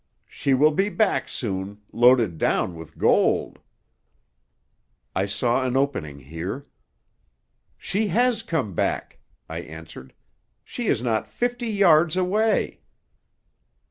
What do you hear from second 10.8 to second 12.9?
is not fifty yards away."